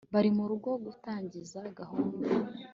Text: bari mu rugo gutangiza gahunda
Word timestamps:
bari 0.13 0.29
mu 0.37 0.43
rugo 0.49 0.69
gutangiza 0.85 1.59
gahunda 1.79 2.25